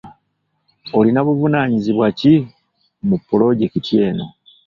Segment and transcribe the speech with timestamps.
[0.97, 2.33] Olina buvunaanyizibwa ki
[3.07, 4.25] mu pulojekiti eno?